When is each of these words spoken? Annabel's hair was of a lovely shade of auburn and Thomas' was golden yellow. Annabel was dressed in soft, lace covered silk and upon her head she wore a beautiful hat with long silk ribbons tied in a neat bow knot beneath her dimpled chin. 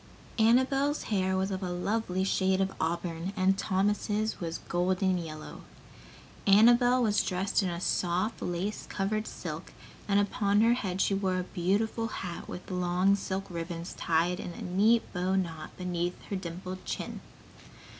Annabel's 0.39 1.03
hair 1.03 1.37
was 1.37 1.51
of 1.51 1.61
a 1.61 1.69
lovely 1.69 2.23
shade 2.23 2.59
of 2.59 2.73
auburn 2.81 3.33
and 3.37 3.55
Thomas' 3.55 4.39
was 4.39 4.57
golden 4.67 5.19
yellow. 5.19 5.61
Annabel 6.47 7.03
was 7.03 7.21
dressed 7.21 7.61
in 7.61 7.79
soft, 7.79 8.41
lace 8.41 8.87
covered 8.89 9.27
silk 9.27 9.73
and 10.07 10.19
upon 10.19 10.61
her 10.61 10.73
head 10.73 11.01
she 11.01 11.13
wore 11.13 11.37
a 11.37 11.43
beautiful 11.53 12.07
hat 12.07 12.47
with 12.49 12.71
long 12.71 13.15
silk 13.15 13.45
ribbons 13.47 13.93
tied 13.93 14.39
in 14.39 14.53
a 14.53 14.63
neat 14.63 15.03
bow 15.13 15.35
knot 15.35 15.77
beneath 15.77 16.19
her 16.31 16.35
dimpled 16.35 16.83
chin. 16.83 17.21